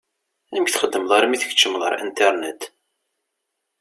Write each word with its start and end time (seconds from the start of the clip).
Amek 0.55 0.69
txeddmeḍ 0.71 1.11
armi 1.17 1.37
tkeččmeḍ 1.37 1.81
ɣer 1.83 1.93
Internet? 2.05 2.61